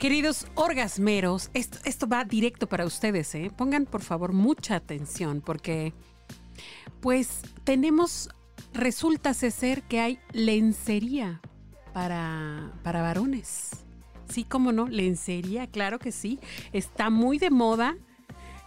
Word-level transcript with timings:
Queridos 0.00 0.46
orgasmeros, 0.54 1.50
esto, 1.52 1.76
esto 1.84 2.08
va 2.08 2.24
directo 2.24 2.66
para 2.66 2.86
ustedes, 2.86 3.34
¿eh? 3.34 3.52
Pongan 3.54 3.84
por 3.84 4.00
favor 4.00 4.32
mucha 4.32 4.76
atención 4.76 5.42
porque 5.42 5.92
pues 7.02 7.42
tenemos, 7.64 8.30
resulta 8.72 9.34
ser 9.34 9.82
que 9.82 10.00
hay 10.00 10.18
lencería 10.32 11.42
para, 11.92 12.72
para 12.82 13.02
varones. 13.02 13.72
Sí, 14.26 14.44
cómo 14.44 14.72
no, 14.72 14.88
lencería, 14.88 15.66
claro 15.66 15.98
que 15.98 16.12
sí. 16.12 16.40
Está 16.72 17.10
muy 17.10 17.38
de 17.38 17.50
moda, 17.50 17.94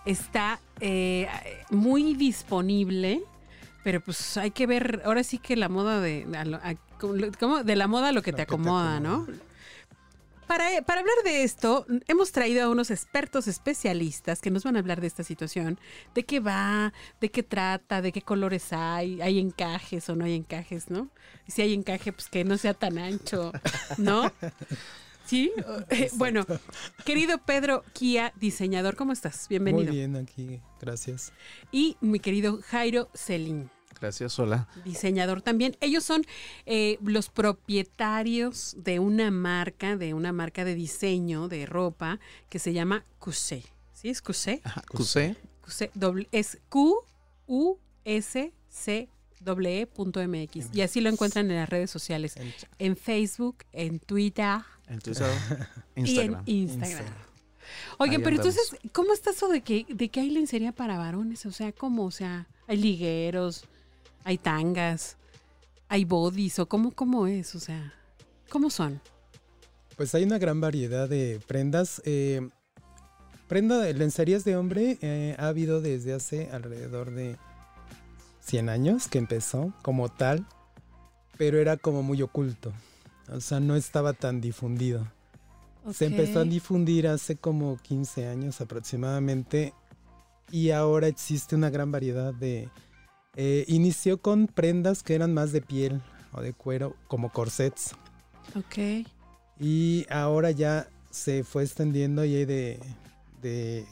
está 0.06 0.60
eh, 0.82 1.28
muy 1.72 2.14
disponible, 2.14 3.24
pero 3.84 4.02
pues 4.02 4.38
hay 4.38 4.52
que 4.52 4.68
ver, 4.68 5.02
ahora 5.04 5.24
sí 5.24 5.40
que 5.40 5.56
la 5.56 5.68
moda 5.68 6.00
de, 6.00 6.28
de 6.28 7.76
la 7.76 7.88
moda 7.88 8.12
lo 8.12 8.22
que, 8.22 8.34
te, 8.34 8.44
acomoda, 8.44 9.00
¿no? 9.00 9.26
Para, 10.48 10.68
hablar 10.68 11.16
de 11.24 11.44
esto, 11.44 11.86
hemos 12.08 12.32
traído 12.32 12.64
a 12.64 12.70
unos 12.70 12.92
expertos 12.92 13.48
especialistas 13.48 14.42
que 14.42 14.52
nos 14.52 14.64
van 14.64 14.76
a 14.76 14.80
hablar 14.80 15.02
de 15.02 15.08
esta 15.08 15.24
situación, 15.24 15.80
de 16.14 16.24
qué 16.24 16.40
va, 16.40 16.94
de 17.22 17.30
qué 17.30 17.44
trata, 17.44 18.02
de 18.02 18.12
qué 18.12 18.22
colores 18.22 18.74
hay, 18.74 19.22
hay 19.22 19.40
encajes 19.40 20.10
o 20.10 20.16
no 20.16 20.26
hay 20.26 20.36
encajes, 20.36 20.90
¿no? 20.90 21.10
Y 21.48 21.52
si 21.52 21.62
hay 21.62 21.74
encaje, 21.74 22.12
pues 22.12 22.28
que 22.30 22.44
no 22.44 22.58
sea 22.58 22.74
tan 22.74 22.98
ancho, 22.98 23.52
¿no? 23.98 24.32
Sí, 25.26 25.54
eh, 25.90 26.10
bueno, 26.16 26.46
querido 27.06 27.38
Pedro 27.38 27.86
Kia, 27.94 28.34
diseñador, 28.36 28.98
¿cómo 28.98 29.14
estás? 29.14 29.48
Bienvenido. 29.48 29.86
Muy 29.86 29.96
bien, 29.96 30.18
aquí, 30.18 30.60
gracias. 30.82 31.32
Y 31.72 31.96
mi 32.02 32.20
querido 32.20 32.60
Jairo 32.62 33.10
Celín. 33.16 33.70
Gracias, 34.00 34.38
hola. 34.40 34.68
Diseñador 34.86 35.42
también. 35.42 35.78
Ellos 35.82 36.04
son 36.04 36.26
eh, 36.66 36.98
los 37.04 37.30
propietarios 37.30 38.76
de 38.78 39.00
una 39.00 39.32
marca, 39.32 39.98
de 39.98 40.14
una 40.14 40.32
marca 40.32 40.66
de 40.66 40.76
diseño 40.76 41.48
de 41.48 41.66
ropa 41.66 42.20
que 42.50 42.60
se 42.60 42.74
llama 42.74 43.06
Cusé. 43.20 43.64
¿Sí? 43.94 44.10
¿Es 44.10 44.22
Cusé? 44.22 44.62
Cusé. 44.92 45.36
es 46.32 46.60
Q-U-S-C 46.70 47.30
e 48.86 50.50
y 50.74 50.82
así 50.82 51.02
lo 51.02 51.10
encuentran 51.10 51.50
en 51.52 51.58
las 51.58 51.70
redes 51.70 51.92
sociales, 51.92 52.36
en, 52.80 52.96
Facebook, 52.96 53.58
en 53.74 54.00
Twitter, 54.00 54.60
en 54.88 55.00
Twitter 55.00 55.28
y 55.96 56.20
en 56.20 56.38
Instagram. 56.46 57.14
Oigan, 57.98 58.22
pero 58.22 58.36
entonces, 58.38 58.76
¿cómo 58.92 59.14
está 59.14 59.32
eso 59.32 59.48
de 59.48 59.62
que, 59.62 59.86
de 59.90 60.10
que 60.10 60.20
hay 60.20 60.30
lencería 60.30 60.72
para 60.72 60.98
varones? 60.98 61.46
O 61.46 61.52
sea, 61.52 61.72
¿cómo? 61.72 62.06
O 62.06 62.12
sea, 62.12 62.48
hay 62.68 62.78
ligueros, 62.78 63.66
hay 64.24 64.38
tangas, 64.38 65.18
hay 65.88 66.06
bodies, 66.06 66.60
o 66.60 66.68
cómo, 66.68 66.92
cómo 66.92 67.28
es, 67.28 67.56
o 67.56 67.60
sea, 67.60 67.94
¿cómo 68.50 68.70
son? 68.70 69.02
Pues 69.96 70.16
hay 70.16 70.24
una 70.24 70.40
gran 70.40 70.60
variedad 70.60 71.08
de 71.08 71.40
prendas. 71.48 72.02
Eh, 72.06 72.48
prenda 73.48 73.80
de 73.80 73.94
lencerías 73.94 74.44
de 74.44 74.58
hombre 74.58 74.98
eh, 75.02 75.36
ha 75.38 75.48
habido 75.48 75.82
desde 75.82 76.14
hace 76.14 76.50
alrededor 76.52 77.12
de 77.12 77.38
100 78.40 78.70
años 78.70 79.08
que 79.08 79.20
empezó 79.20 79.74
como 79.84 80.10
tal, 80.10 80.48
pero 81.38 81.60
era 81.60 81.78
como 81.78 82.02
muy 82.02 82.22
oculto. 82.22 82.74
O 83.32 83.40
sea, 83.40 83.60
no 83.60 83.76
estaba 83.76 84.14
tan 84.14 84.42
difundido. 84.42 85.08
Se 85.94 86.06
empezó 86.06 86.40
a 86.40 86.44
difundir 86.46 87.08
hace 87.08 87.36
como 87.36 87.78
15 87.78 88.28
años 88.28 88.62
aproximadamente 88.62 89.74
y 90.50 90.70
ahora 90.72 91.08
existe 91.08 91.56
una 91.56 91.70
gran 91.70 91.92
variedad 91.92 92.34
de 92.34 92.70
eh, 93.36 93.66
inició 93.68 94.22
con 94.22 94.48
prendas 94.48 95.04
que 95.04 95.16
eran 95.16 95.34
más 95.34 95.52
de 95.52 95.62
piel 95.62 96.02
o 96.34 96.42
de 96.42 96.54
cuero, 96.54 96.96
como 97.08 97.32
corsets. 97.32 97.96
Ok. 98.56 99.06
Y 99.60 100.06
ahora 100.10 100.52
ya 100.52 100.88
se 101.10 101.44
fue 101.44 101.64
extendiendo 101.64 102.26
y 102.26 102.36
hay 102.36 102.46
de, 102.46 102.80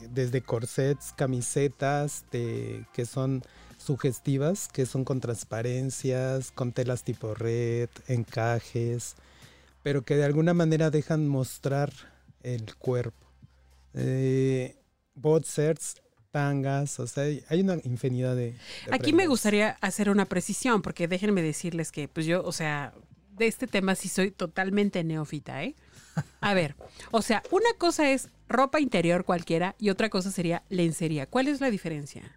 desde 0.09 0.41
corsets, 0.41 1.13
camisetas 1.13 2.25
de, 2.31 2.85
que 2.93 3.05
son 3.05 3.43
sugestivas, 3.77 4.67
que 4.67 4.85
son 4.85 5.03
con 5.03 5.19
transparencias, 5.19 6.51
con 6.51 6.71
telas 6.71 7.03
tipo 7.03 7.33
red, 7.33 7.89
encajes, 8.07 9.15
pero 9.83 10.03
que 10.03 10.15
de 10.15 10.25
alguna 10.25 10.53
manera 10.53 10.89
dejan 10.89 11.27
mostrar 11.27 11.91
el 12.43 12.75
cuerpo. 12.75 13.27
Eh, 13.93 14.75
tangas, 16.31 16.99
o 16.99 17.07
sea, 17.07 17.23
hay 17.23 17.61
una 17.61 17.77
infinidad 17.83 18.35
de... 18.35 18.55
Aquí 18.91 19.13
me 19.13 19.27
gustaría 19.27 19.77
hacer 19.81 20.09
una 20.09 20.25
precisión, 20.25 20.81
porque 20.81 21.07
déjenme 21.07 21.41
decirles 21.41 21.91
que, 21.91 22.07
pues 22.07 22.25
yo, 22.25 22.43
o 22.43 22.51
sea, 22.51 22.93
de 23.37 23.47
este 23.47 23.67
tema 23.67 23.95
sí 23.95 24.09
soy 24.09 24.31
totalmente 24.31 25.03
neófita, 25.03 25.63
¿eh? 25.63 25.75
A 26.41 26.53
ver, 26.53 26.75
o 27.11 27.21
sea, 27.21 27.43
una 27.51 27.69
cosa 27.77 28.11
es 28.11 28.29
ropa 28.49 28.79
interior 28.79 29.23
cualquiera 29.23 29.75
y 29.79 29.89
otra 29.89 30.09
cosa 30.09 30.31
sería 30.31 30.63
lencería. 30.69 31.25
¿Cuál 31.25 31.47
es 31.47 31.61
la 31.61 31.69
diferencia? 31.69 32.35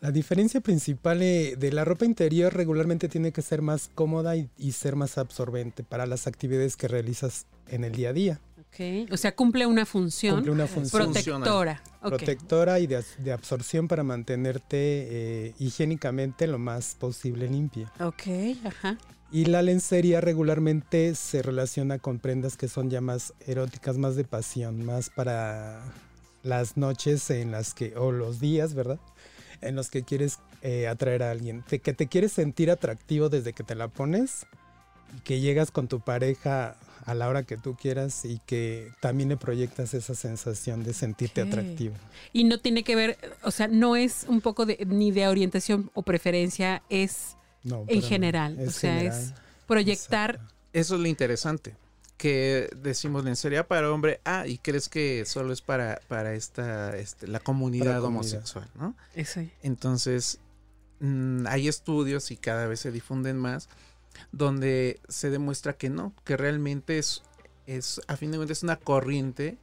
La 0.00 0.10
diferencia 0.10 0.60
principal 0.60 1.22
eh, 1.22 1.56
de 1.56 1.72
la 1.72 1.84
ropa 1.84 2.04
interior 2.04 2.54
regularmente 2.54 3.08
tiene 3.08 3.32
que 3.32 3.42
ser 3.42 3.62
más 3.62 3.90
cómoda 3.94 4.36
y, 4.36 4.72
ser 4.72 4.94
más 4.94 5.18
absorbente 5.18 5.82
para 5.82 6.06
las 6.06 6.26
actividades 6.26 6.76
que 6.76 6.88
realizas 6.88 7.46
en 7.68 7.84
el 7.84 7.92
día 7.92 8.10
a 8.10 8.12
día. 8.12 8.40
Ok, 8.76 9.10
o 9.10 9.16
sea, 9.16 9.34
cumple 9.34 9.64
una 9.64 9.86
función, 9.86 10.34
cumple 10.36 10.52
una 10.52 10.66
función 10.66 11.12
protectora. 11.12 11.82
Protectora 12.02 12.78
y 12.78 12.86
de, 12.86 13.32
absorción 13.32 13.88
para 13.88 14.02
mantenerte 14.02 14.76
eh, 14.76 15.54
higiénicamente 15.58 16.46
lo 16.46 16.58
más 16.58 16.94
posible 16.94 17.48
limpia. 17.48 17.90
Ok, 18.00 18.22
ajá. 18.64 18.98
Y 19.32 19.46
la 19.46 19.62
lencería 19.62 20.20
regularmente 20.20 21.14
se 21.14 21.42
relaciona 21.42 21.98
con 21.98 22.18
prendas 22.18 22.56
que 22.56 22.68
son 22.68 22.90
ya 22.90 23.00
más 23.00 23.32
eróticas, 23.46 23.96
más 23.96 24.14
de 24.14 24.24
pasión, 24.24 24.84
más 24.84 25.10
para 25.10 25.82
las 26.42 26.76
noches 26.76 27.30
en 27.30 27.52
las 27.52 27.74
que, 27.74 27.96
o 27.96 28.12
los 28.12 28.40
días, 28.40 28.74
¿verdad? 28.74 29.00
en 29.62 29.74
los 29.74 29.90
que 29.90 30.02
quieres 30.02 30.38
eh, 30.62 30.86
atraer 30.86 31.22
a 31.22 31.30
alguien, 31.30 31.62
que 31.62 31.78
te 31.78 32.06
quieres 32.06 32.32
sentir 32.32 32.70
atractivo 32.70 33.28
desde 33.28 33.52
que 33.52 33.64
te 33.64 33.74
la 33.74 33.88
pones 33.88 34.46
y 35.16 35.20
que 35.20 35.40
llegas 35.40 35.70
con 35.70 35.88
tu 35.88 36.00
pareja 36.00 36.76
a 37.06 37.14
la 37.14 37.28
hora 37.28 37.44
que 37.44 37.56
tú 37.56 37.76
quieras 37.76 38.24
y 38.24 38.40
que 38.46 38.92
también 39.00 39.28
le 39.28 39.36
proyectas 39.36 39.94
esa 39.94 40.14
sensación 40.14 40.82
de 40.82 40.92
sentirte 40.92 41.40
atractivo. 41.40 41.94
Y 42.32 42.44
no 42.44 42.58
tiene 42.58 42.82
que 42.82 42.96
ver, 42.96 43.18
o 43.42 43.52
sea, 43.52 43.68
no 43.68 43.94
es 43.94 44.26
un 44.28 44.40
poco 44.40 44.66
de, 44.66 44.84
ni 44.86 45.12
de 45.12 45.28
orientación 45.28 45.90
o 45.94 46.02
preferencia, 46.02 46.82
es 46.90 47.36
en 47.64 48.02
general, 48.02 48.58
o 48.66 48.70
sea, 48.70 49.02
es 49.02 49.32
proyectar. 49.66 50.40
Eso 50.72 50.96
es 50.96 51.00
lo 51.00 51.06
interesante 51.06 51.74
que 52.16 52.70
decimos 52.74 53.24
lencería 53.24 53.68
para 53.68 53.92
hombre, 53.92 54.20
ah, 54.24 54.46
y 54.46 54.58
crees 54.58 54.88
que 54.88 55.24
solo 55.26 55.52
es 55.52 55.60
para, 55.60 56.00
para 56.08 56.34
esta, 56.34 56.96
este, 56.96 57.28
la 57.28 57.40
comunidad 57.40 58.02
homosexual, 58.02 58.68
¿no? 58.74 58.96
Eso. 59.14 59.42
Entonces, 59.62 60.40
mm, 61.00 61.46
hay 61.46 61.68
estudios 61.68 62.30
y 62.30 62.36
cada 62.36 62.66
vez 62.66 62.80
se 62.80 62.90
difunden 62.90 63.36
más 63.36 63.68
donde 64.32 65.00
se 65.08 65.30
demuestra 65.30 65.72
que 65.74 65.90
no, 65.90 66.12
que 66.24 66.36
realmente 66.36 66.98
es, 66.98 67.22
es 67.66 68.00
a 68.08 68.16
fin 68.16 68.30
de 68.30 68.38
cuentas, 68.38 68.58
es 68.58 68.62
una 68.62 68.76
corriente 68.76 69.58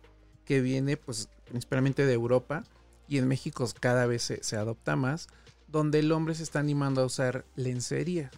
que 0.45 0.61
viene, 0.61 0.97
pues, 0.97 1.29
principalmente 1.45 2.05
de 2.05 2.13
Europa 2.13 2.63
y 3.07 3.17
en 3.17 3.27
México 3.27 3.67
cada 3.79 4.05
vez 4.05 4.23
se, 4.23 4.43
se 4.43 4.57
adopta 4.57 4.95
más, 4.95 5.27
donde 5.67 5.99
el 5.99 6.11
hombre 6.11 6.35
se 6.35 6.43
está 6.43 6.59
animando 6.59 7.01
a 7.01 7.05
usar 7.05 7.45
lencería 7.55 8.31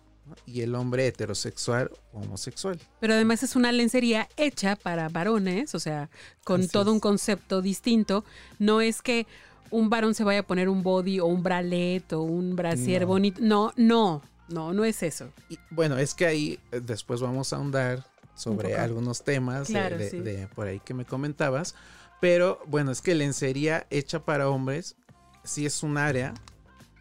y 0.45 0.61
el 0.61 0.75
hombre 0.75 1.07
heterosexual 1.07 1.91
o 2.13 2.21
homosexual. 2.21 2.79
Pero 2.99 3.13
además 3.13 3.43
es 3.43 3.55
una 3.55 3.71
lencería 3.71 4.27
hecha 4.37 4.75
para 4.75 5.09
varones, 5.09 5.75
o 5.75 5.79
sea, 5.79 6.09
con 6.43 6.67
todo 6.67 6.91
un 6.91 6.99
concepto 6.99 7.61
distinto. 7.61 8.23
No 8.59 8.81
es 8.81 9.01
que 9.01 9.27
un 9.71 9.89
varón 9.89 10.15
se 10.15 10.23
vaya 10.23 10.39
a 10.39 10.43
poner 10.43 10.69
un 10.69 10.83
body 10.83 11.19
o 11.19 11.25
un 11.25 11.43
bralet 11.43 12.13
o 12.13 12.21
un 12.21 12.55
brasier 12.55 13.05
bonito. 13.05 13.39
No, 13.41 13.73
no, 13.75 14.21
no, 14.47 14.73
no 14.73 14.85
es 14.85 15.03
eso. 15.03 15.31
Y, 15.49 15.59
bueno, 15.69 15.97
es 15.97 16.13
que 16.13 16.25
ahí 16.25 16.59
eh, 16.71 16.81
después 16.81 17.21
vamos 17.21 17.53
a 17.53 17.57
ahondar 17.57 18.05
sobre 18.35 18.75
algunos 18.75 19.23
temas 19.23 19.67
de, 19.69 20.49
por 20.53 20.67
ahí 20.67 20.79
que 20.79 20.93
me 20.93 21.05
comentabas. 21.05 21.75
Pero 22.21 22.61
bueno, 22.67 22.91
es 22.91 23.01
que 23.01 23.15
lencería 23.15 23.87
hecha 23.89 24.25
para 24.25 24.49
hombres 24.49 24.95
sí 25.43 25.65
es 25.65 25.83
un 25.83 25.97
área 25.97 26.33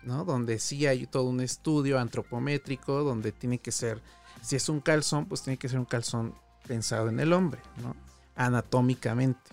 ¿no? 0.04 0.24
Donde 0.24 0.58
sí 0.58 0.86
hay 0.86 1.06
todo 1.06 1.24
un 1.24 1.40
estudio 1.40 1.98
antropométrico, 1.98 3.02
donde 3.02 3.32
tiene 3.32 3.58
que 3.58 3.72
ser, 3.72 4.00
si 4.42 4.56
es 4.56 4.68
un 4.68 4.80
calzón, 4.80 5.26
pues 5.26 5.42
tiene 5.42 5.56
que 5.56 5.68
ser 5.68 5.78
un 5.78 5.84
calzón 5.84 6.34
pensado 6.66 7.08
en 7.08 7.20
el 7.20 7.32
hombre, 7.32 7.60
¿no? 7.82 7.96
Anatómicamente. 8.36 9.50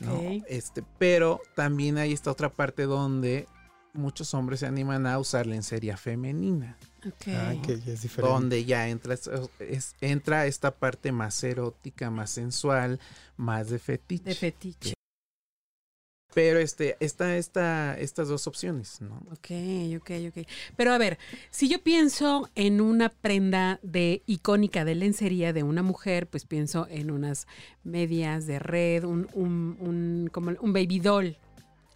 ¿no? 0.00 0.20
Este, 0.48 0.82
pero 0.98 1.40
también 1.54 1.98
hay 1.98 2.12
esta 2.12 2.30
otra 2.30 2.48
parte 2.48 2.84
donde 2.84 3.46
muchos 3.94 4.32
hombres 4.34 4.60
se 4.60 4.66
animan 4.66 5.06
a 5.06 5.18
usar 5.18 5.46
lencería 5.46 5.96
femenina, 5.96 6.76
Ok. 7.06 7.28
Ah, 7.28 7.54
que 7.64 7.78
ya 7.80 7.92
es 7.92 8.02
diferente. 8.02 8.32
donde 8.32 8.64
ya 8.64 8.88
entra, 8.88 9.14
es- 9.14 9.28
es- 9.58 9.94
entra 10.00 10.46
esta 10.46 10.70
parte 10.70 11.12
más 11.12 11.42
erótica, 11.44 12.10
más 12.10 12.30
sensual, 12.30 13.00
más 13.36 13.68
de 13.70 13.78
fetiche. 13.78 14.24
De 14.24 14.34
fetiche. 14.34 14.94
pero 16.34 16.58
este, 16.60 16.96
está 17.00 17.36
esta, 17.36 17.98
estas 17.98 18.28
dos 18.28 18.46
opciones, 18.46 19.02
¿no? 19.02 19.16
Ok, 19.32 19.50
ok, 19.98 20.10
ok. 20.30 20.46
Pero 20.78 20.94
a 20.94 20.96
ver, 20.98 21.18
si 21.50 21.68
yo 21.68 21.82
pienso 21.82 22.48
en 22.54 22.80
una 22.80 23.10
prenda 23.10 23.78
de 23.82 24.22
icónica 24.24 24.86
de 24.86 24.94
lencería 24.94 25.52
de 25.52 25.62
una 25.62 25.82
mujer, 25.82 26.26
pues 26.28 26.46
pienso 26.46 26.86
en 26.88 27.10
unas 27.10 27.46
medias 27.84 28.46
de 28.46 28.58
red, 28.58 29.04
un, 29.04 29.28
un, 29.34 29.76
un, 29.80 30.30
como 30.32 30.52
un 30.58 30.72
baby 30.72 31.00
doll. 31.00 31.36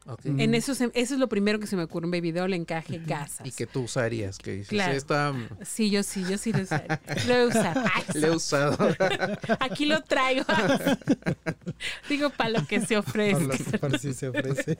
Ok. 0.08 0.24
Mm. 0.24 0.40
En 0.40 0.54
eso, 0.54 0.74
se- 0.74 0.90
eso 0.94 1.14
es 1.14 1.20
lo 1.20 1.28
primero 1.28 1.58
que 1.58 1.66
se 1.66 1.74
me 1.76 1.82
ocurre, 1.82 2.04
un 2.06 2.10
baby 2.12 2.30
doll, 2.32 2.52
encaje, 2.54 3.00
gasas. 3.04 3.46
Y 3.46 3.50
que 3.52 3.66
tú 3.66 3.82
usarías, 3.82 4.38
que 4.38 4.52
dices, 4.52 4.68
Claro. 4.68 4.92
esta 4.94 5.34
Sí, 5.64 5.90
yo 5.90 6.02
sí, 6.02 6.24
yo 6.28 6.38
sí 6.38 6.52
lo 6.52 6.62
usaría. 6.62 7.00
Lo 7.26 7.34
he 7.34 7.46
usado. 7.46 7.82
Ay, 7.94 8.04
le 8.14 8.26
he 8.28 8.30
usado. 8.30 8.76
Aquí 9.60 9.86
lo 9.86 10.02
traigo. 10.02 10.44
Digo, 12.08 12.30
para 12.30 12.50
lo 12.50 12.66
que 12.66 12.80
se 12.80 12.94
Por, 13.00 13.08
ofrezca. 13.08 13.42
los- 13.44 13.80
por 13.80 13.98
si 13.98 14.14
se 14.14 14.28
ofrece. 14.28 14.78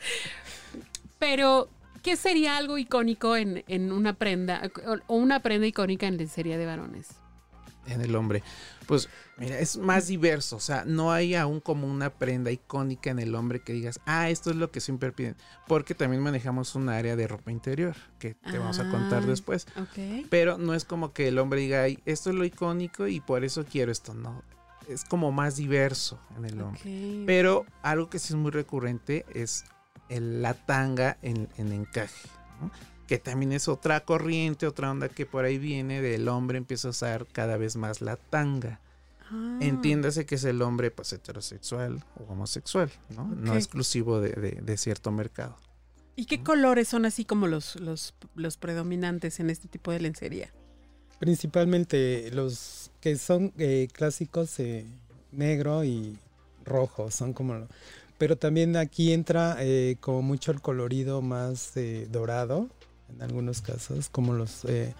Pero, 1.18 1.68
¿qué 2.02 2.16
sería 2.16 2.56
algo 2.56 2.78
icónico 2.78 3.36
en, 3.36 3.64
en 3.68 3.90
una 3.92 4.12
prenda 4.14 4.70
o- 4.86 5.14
o 5.14 5.16
una 5.16 5.40
prenda 5.40 5.66
icónica 5.66 6.06
en 6.06 6.16
lencería 6.18 6.56
de 6.58 6.66
varones? 6.66 7.08
En 7.88 8.00
el 8.00 8.14
hombre. 8.16 8.42
Pues 8.86 9.08
mira, 9.36 9.58
es 9.58 9.76
más 9.76 10.06
diverso, 10.06 10.56
o 10.56 10.60
sea, 10.60 10.84
no 10.86 11.10
hay 11.12 11.34
aún 11.34 11.60
como 11.60 11.86
una 11.86 12.10
prenda 12.10 12.50
icónica 12.52 13.10
en 13.10 13.18
el 13.18 13.34
hombre 13.34 13.60
que 13.60 13.72
digas, 13.72 13.98
ah, 14.06 14.30
esto 14.30 14.50
es 14.50 14.56
lo 14.56 14.70
que 14.70 14.80
siempre 14.80 15.10
piden, 15.12 15.36
porque 15.66 15.94
también 15.94 16.22
manejamos 16.22 16.74
un 16.76 16.88
área 16.88 17.16
de 17.16 17.26
ropa 17.26 17.50
interior, 17.50 17.96
que 18.20 18.34
te 18.34 18.58
vamos 18.58 18.78
a 18.78 18.88
contar 18.90 19.22
Ah. 19.24 19.26
después, 19.26 19.66
pero 20.30 20.56
no 20.58 20.72
es 20.74 20.84
como 20.84 21.12
que 21.12 21.28
el 21.28 21.38
hombre 21.38 21.60
diga, 21.60 21.82
"Ay, 21.82 21.98
esto 22.06 22.30
es 22.30 22.36
lo 22.36 22.44
icónico 22.44 23.08
y 23.08 23.20
por 23.20 23.44
eso 23.44 23.64
quiero 23.64 23.90
esto, 23.90 24.14
no, 24.14 24.42
es 24.88 25.04
como 25.04 25.32
más 25.32 25.56
diverso 25.56 26.20
en 26.36 26.44
el 26.44 26.60
hombre. 26.60 27.24
Pero 27.26 27.66
algo 27.82 28.08
que 28.08 28.20
sí 28.20 28.34
es 28.34 28.36
muy 28.38 28.52
recurrente 28.52 29.26
es 29.34 29.64
el- 30.08 30.42
la 30.42 30.54
tanga 30.54 31.18
en, 31.22 31.48
en 31.56 31.72
encaje, 31.72 32.28
¿no? 32.60 32.70
Que 33.06 33.18
también 33.18 33.52
es 33.52 33.68
otra 33.68 34.00
corriente, 34.04 34.66
otra 34.66 34.90
onda 34.90 35.08
que 35.08 35.26
por 35.26 35.44
ahí 35.44 35.58
viene 35.58 36.00
del 36.02 36.28
hombre 36.28 36.58
empieza 36.58 36.88
a 36.88 36.90
usar 36.90 37.26
cada 37.26 37.56
vez 37.56 37.76
más 37.76 38.00
la 38.00 38.16
tanga. 38.16 38.80
Ah. 39.30 39.58
Entiéndase 39.60 40.24
que 40.26 40.36
es 40.36 40.44
el 40.44 40.62
hombre 40.62 40.90
pues 40.90 41.12
heterosexual 41.12 42.04
o 42.16 42.32
homosexual, 42.32 42.90
¿no? 43.10 43.26
No 43.26 43.54
exclusivo 43.54 44.20
de, 44.20 44.30
de- 44.30 44.60
de 44.62 44.76
cierto 44.76 45.10
mercado. 45.10 45.56
¿Y 46.14 46.26
qué 46.26 46.42
colores 46.42 46.88
son 46.88 47.04
así 47.06 47.24
como 47.24 47.46
los, 47.46 47.76
los, 47.76 48.14
los 48.34 48.56
predominantes 48.56 49.38
en 49.40 49.50
este 49.50 49.68
tipo 49.68 49.92
de 49.92 50.00
lencería? 50.00 50.50
Principalmente 51.18 52.30
los 52.32 52.90
que 53.00 53.16
son 53.16 53.52
eh, 53.58 53.88
clásicos 53.92 54.58
eh, 54.60 54.86
negro 55.32 55.84
y 55.84 56.16
rojo, 56.64 57.10
son 57.10 57.32
como... 57.32 57.66
Pero 58.18 58.36
también 58.36 58.76
aquí 58.76 59.12
entra 59.12 59.56
eh, 59.60 59.96
como 60.00 60.22
mucho 60.22 60.52
el 60.52 60.60
colorido 60.62 61.20
más 61.20 61.76
eh, 61.76 62.06
dorado, 62.10 62.68
en 63.10 63.22
algunos 63.22 63.62
casos, 63.62 64.08
como 64.08 64.32
los... 64.34 64.64
eh, 64.64 64.94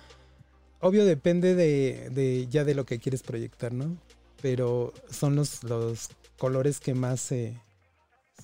obvio 0.81 1.05
depende 1.05 1.55
de, 1.55 2.09
de 2.11 2.47
ya 2.49 2.65
de 2.65 2.75
lo 2.75 2.85
que 2.87 2.99
quieres 2.99 3.23
proyectar, 3.23 3.73
¿no? 3.73 3.97
Pero 4.43 4.93
son 5.11 5.35
los, 5.37 5.65
los 5.65 6.11
colores 6.39 6.79
que 6.81 6.95
más 6.95 7.21
se, 7.21 7.61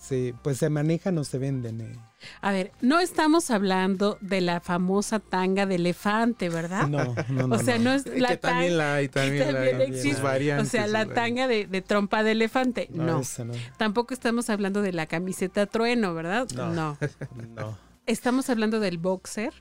se, 0.00 0.34
pues 0.42 0.58
se 0.58 0.70
manejan 0.70 1.18
o 1.18 1.24
se 1.24 1.38
venden. 1.38 1.80
eh. 1.82 1.92
A 2.40 2.52
ver, 2.52 2.72
no 2.80 3.00
estamos 3.00 3.50
hablando 3.50 4.16
de 4.20 4.40
la 4.40 4.60
famosa 4.60 5.18
tanga 5.18 5.66
de 5.66 5.74
elefante, 5.74 6.48
¿verdad? 6.48 6.86
No, 6.88 7.14
no, 7.28 7.46
no. 7.48 7.56
o 7.56 7.58
sea, 7.58 7.78
no, 7.78 7.92
es 7.92 8.04
Que 8.04 8.20
la 8.20 8.36
también 8.36 8.70
tanga. 8.72 8.84
la 8.84 8.94
hay, 8.94 9.08
también, 9.08 9.46
la 9.48 9.52
también 9.52 9.76
hay. 9.80 9.86
existe. 9.88 10.10
Sus 10.14 10.22
variantes, 10.22 10.68
O 10.68 10.70
sea, 10.70 10.86
la 10.86 11.06
tanga 11.06 11.46
de, 11.48 11.66
de 11.66 11.82
trompa 11.82 12.22
de 12.22 12.32
elefante. 12.32 12.88
No. 12.92 13.20
esa 13.20 13.44
no. 13.44 13.52
Tampoco 13.76 14.14
estamos 14.14 14.48
hablando 14.50 14.82
de 14.82 14.92
la 14.92 15.06
camiseta 15.06 15.66
trueno, 15.66 16.14
¿verdad? 16.14 16.48
No. 16.54 16.72
no. 16.72 16.96
no. 17.56 17.91
Estamos 18.06 18.50
hablando 18.50 18.80
del 18.80 18.98
boxer. 18.98 19.52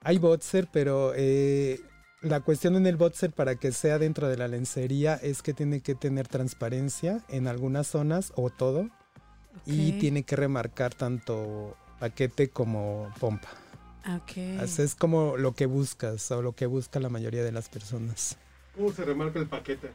Hay 0.00 0.18
boxer, 0.18 0.68
pero 0.72 1.12
eh, 1.14 1.80
la 2.22 2.40
cuestión 2.40 2.76
en 2.76 2.86
el 2.86 2.96
boxer 2.96 3.30
para 3.30 3.56
que 3.56 3.72
sea 3.72 3.98
dentro 3.98 4.28
de 4.28 4.36
la 4.36 4.48
lencería 4.48 5.14
es 5.14 5.42
que 5.42 5.52
tiene 5.52 5.80
que 5.80 5.94
tener 5.94 6.28
transparencia 6.28 7.20
en 7.28 7.46
algunas 7.46 7.86
zonas 7.86 8.32
o 8.36 8.48
todo 8.48 8.88
y 9.66 9.92
tiene 9.98 10.22
que 10.22 10.34
remarcar 10.34 10.94
tanto 10.94 11.76
paquete 12.00 12.48
como 12.48 13.12
pompa. 13.20 13.48
Ok. 14.16 14.60
Así 14.60 14.82
es 14.82 14.94
como 14.94 15.36
lo 15.36 15.52
que 15.52 15.66
buscas 15.66 16.30
o 16.30 16.42
lo 16.42 16.52
que 16.52 16.66
busca 16.66 17.00
la 17.00 17.10
mayoría 17.10 17.44
de 17.44 17.52
las 17.52 17.68
personas. 17.68 18.38
¿Cómo 18.74 18.92
se 18.92 19.04
remarca 19.04 19.38
el 19.38 19.46
paquete? 19.46 19.90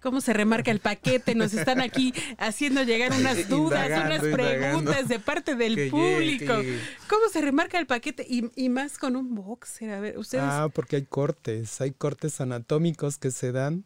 ¿Cómo 0.00 0.20
se 0.20 0.32
remarca 0.32 0.70
el 0.70 0.80
paquete? 0.80 1.34
Nos 1.34 1.52
están 1.54 1.80
aquí 1.80 2.14
haciendo 2.38 2.82
llegar 2.84 3.12
unas 3.12 3.48
dudas, 3.48 3.86
Indagando, 3.86 4.26
unas 4.26 4.34
preguntas 4.34 5.08
de 5.08 5.18
parte 5.18 5.54
del 5.56 5.74
Que 5.74 5.90
público. 5.90 6.60
llegue. 6.60 6.78
¿Cómo 7.08 7.28
se 7.32 7.40
remarca 7.40 7.78
el 7.78 7.86
paquete? 7.86 8.24
Y, 8.28 8.50
y 8.54 8.68
más 8.68 8.98
con 8.98 9.16
un 9.16 9.34
boxer. 9.34 9.90
A 9.90 10.00
ver, 10.00 10.18
ustedes. 10.18 10.44
Ah, 10.46 10.68
porque 10.72 10.96
hay 10.96 11.04
cortes, 11.04 11.80
hay 11.80 11.90
cortes 11.90 12.40
anatómicos 12.40 13.18
que 13.18 13.30
se 13.30 13.50
dan 13.52 13.84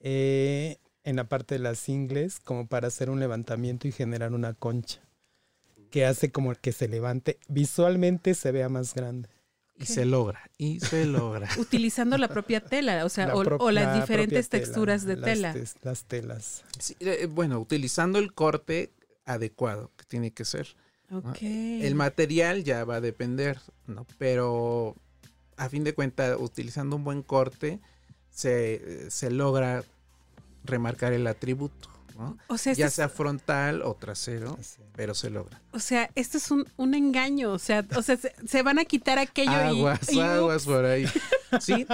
eh, 0.00 0.78
en 1.04 1.16
la 1.16 1.24
parte 1.24 1.54
de 1.54 1.60
las 1.60 1.88
ingles 1.88 2.40
como 2.40 2.66
para 2.66 2.88
hacer 2.88 3.10
un 3.10 3.20
levantamiento 3.20 3.86
y 3.86 3.92
generar 3.92 4.32
una 4.32 4.54
concha 4.54 5.00
que 5.90 6.04
hace 6.04 6.32
como 6.32 6.52
que 6.56 6.72
se 6.72 6.88
levante, 6.88 7.38
visualmente 7.48 8.34
se 8.34 8.50
vea 8.50 8.68
más 8.68 8.94
grande. 8.94 9.28
Y 9.76 9.86
se 9.86 10.04
logra, 10.04 10.50
y 10.56 10.80
se 10.80 11.04
logra. 11.06 11.48
Utilizando 11.58 12.16
la 12.16 12.28
propia 12.28 12.60
tela, 12.64 13.04
o 13.04 13.08
sea, 13.08 13.26
La 13.28 13.34
o, 13.34 13.70
las 13.70 13.86
la 13.86 14.00
diferentes 14.00 14.48
tela, 14.48 14.64
texturas 14.64 15.04
de 15.04 15.16
las 15.16 15.24
tela. 15.24 15.54
las 15.82 16.04
telas. 16.04 16.64
Sí, 16.78 16.96
eh, 17.00 17.26
bueno, 17.30 17.58
utilizando 17.58 18.18
el 18.18 18.32
corte 18.32 18.92
adecuado 19.24 19.90
que 19.96 20.04
tiene 20.04 20.30
que 20.32 20.44
ser. 20.44 20.76
Ok. 21.10 21.38
El 21.42 21.94
material 21.94 22.64
ya 22.64 22.84
va 22.84 22.96
a 22.96 23.00
depender, 23.00 23.58
¿no? 23.86 24.06
Pero 24.18 24.96
a 25.56 25.68
fin 25.68 25.84
de 25.84 25.94
cuentas, 25.94 26.36
utilizando 26.38 26.96
un 26.96 27.04
buen 27.04 27.22
corte, 27.22 27.80
se, 28.30 29.10
se 29.10 29.30
logra 29.30 29.84
remarcar 30.64 31.12
el 31.12 31.26
atributo, 31.26 31.88
¿no? 32.14 32.38
o 32.48 32.56
sea, 32.58 32.72
Ya 32.74 32.86
es- 32.86 32.94
sea 32.94 33.08
frontal 33.08 33.82
o 33.82 33.94
trasero, 33.94 34.58
pero 34.94 35.14
se 35.14 35.30
logra. 35.30 35.60
o 35.72 35.78
sea, 35.80 36.10
esto 36.14 36.38
es 36.38 36.50
un, 36.50 36.66
un 36.76 36.94
engaño. 36.94 37.52
O 37.52 37.58
sea, 37.58 37.84
o 37.96 38.02
sea 38.02 38.16
se, 38.16 38.34
se 38.46 38.62
van 38.62 38.78
a 38.78 38.84
quitar 38.84 39.18
aquello 39.18 39.52
y- 39.52 39.78
Aguas, 39.78 40.12
y, 40.12 40.20
aguas 40.20 40.62
ups. 40.62 40.72
por 40.74 40.84
ahí. 40.84 41.06
Sí, 41.60 41.86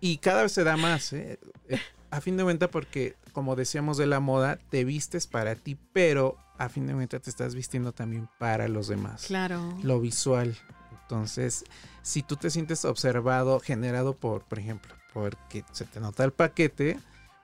y 0.00 0.18
cada 0.18 0.42
vez 0.42 0.52
se 0.52 0.62
da 0.62 0.76
más, 0.76 1.14
¿eh? 1.14 1.38
Eh, 1.70 1.78
A 2.10 2.20
fin 2.20 2.36
de 2.36 2.42
cuentas, 2.44 2.68
porque 2.70 3.16
como 3.32 3.56
decíamos 3.56 3.96
de 3.96 4.06
la 4.06 4.20
moda, 4.20 4.58
te 4.68 4.84
vistes 4.84 5.26
para 5.26 5.54
ti, 5.54 5.78
pero 5.94 6.36
a 6.58 6.68
fin 6.68 6.86
de 6.86 6.92
cuentas 6.92 7.22
te 7.22 7.30
estás 7.30 7.54
vistiendo 7.54 7.92
también 7.92 8.28
para 8.38 8.68
los 8.68 8.88
demás. 8.88 9.24
Claro. 9.26 9.78
Lo 9.82 10.00
visual. 10.00 10.54
Entonces, 11.02 11.64
si 12.02 12.22
tú 12.22 12.36
te 12.36 12.50
sientes 12.50 12.84
observado, 12.84 13.58
generado 13.60 14.14
por, 14.14 14.44
por 14.44 14.58
ejemplo, 14.58 14.94
porque 15.14 15.64
se 15.72 15.84
te 15.86 15.98
nota 15.98 16.22
el 16.24 16.32
paquete, 16.32 16.98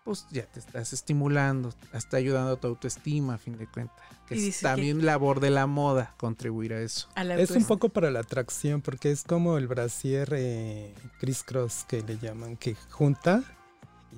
pues 0.07 0.27
ya 0.31 0.47
te 0.47 0.61
estás 0.61 0.95
estimulando, 0.95 1.75
está 1.93 2.17
ayudando 2.17 2.53
a 2.53 2.57
tu 2.57 2.69
autoestima, 2.69 3.35
a 3.35 3.39
fin 3.39 3.59
de 3.59 3.67
cuentas. 3.67 3.97
Que 4.27 4.37
Y 4.37 4.39
es 4.39 4.45
dice 4.45 4.61
que- 4.61 4.67
también 4.67 5.05
labor 5.05 5.41
de 5.41 5.51
la 5.51 5.67
moda 5.67 6.15
contribuir 6.17 6.73
a 6.73 6.81
eso. 6.81 7.09
A 7.15 7.23
Es 7.23 7.51
un 7.51 7.65
poco 7.65 7.89
para 7.91 8.11
la 8.11 8.21
atracción 8.21 8.81
porque 8.81 9.11
es 9.11 9.23
como 9.25 9.59
el 9.59 9.67
brasier 9.69 10.33
eh, 10.35 10.95
que 11.89 12.03
le 12.03 12.19
llaman, 12.19 12.57
que 12.57 12.75
junta 12.91 13.43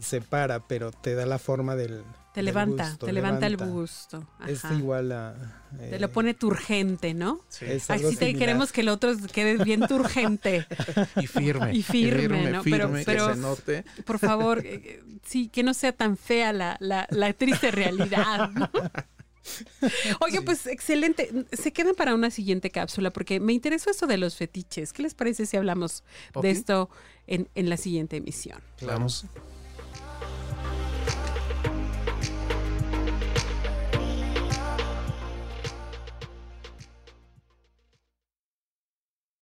separa, 0.00 0.66
pero 0.66 0.92
te 0.92 1.14
da 1.14 1.26
la 1.26 1.38
forma 1.38 1.76
del... 1.76 2.02
Te 2.34 2.40
del 2.40 2.46
levanta, 2.46 2.88
busto, 2.90 3.06
te 3.06 3.12
levanta, 3.12 3.46
el 3.46 3.56
busto. 3.56 4.28
Es 4.46 4.64
Ajá. 4.64 4.74
igual 4.74 5.10
a... 5.12 5.34
Te 5.76 5.96
eh, 5.96 5.98
lo 5.98 6.10
pone 6.12 6.34
turgente, 6.34 7.14
¿no? 7.14 7.40
es 7.60 7.90
algo 7.90 8.08
Así 8.08 8.16
te 8.16 8.34
queremos 8.34 8.70
que 8.70 8.82
el 8.82 8.90
otro 8.90 9.12
quede 9.32 9.62
bien 9.64 9.86
turgente. 9.88 10.66
Y 11.16 11.26
firme. 11.26 11.74
Y 11.74 11.82
firme, 11.82 12.50
¿no? 12.50 12.62
Pero- 12.62 12.86
firme, 12.88 13.02
pero- 13.04 13.28
que 13.28 13.34
se 13.34 13.40
note. 13.40 13.84
Por 14.04 14.18
favor, 14.18 14.62
eh, 14.64 15.02
sí, 15.26 15.48
que 15.48 15.62
no 15.62 15.74
sea 15.74 15.92
tan 15.92 16.16
fea 16.16 16.52
la, 16.52 16.76
la, 16.80 17.06
la 17.10 17.32
triste 17.32 17.70
realidad. 17.70 18.50
¿no? 18.50 18.70
Oye, 20.20 20.42
pues 20.42 20.66
excelente. 20.66 21.30
Se 21.52 21.72
quedan 21.72 21.94
para 21.94 22.14
una 22.14 22.30
siguiente 22.30 22.70
cápsula 22.70 23.10
porque 23.10 23.40
me 23.40 23.52
interesó 23.52 23.90
esto 23.90 24.06
de 24.06 24.18
los 24.18 24.36
fetiches. 24.36 24.92
¿Qué 24.92 25.02
les 25.02 25.14
parece 25.14 25.46
si 25.46 25.56
hablamos 25.56 26.04
de 26.40 26.50
esto 26.50 26.90
en, 27.26 27.48
en 27.54 27.68
la 27.68 27.76
siguiente 27.76 28.16
emisión? 28.16 28.60
Vamos. 28.82 29.24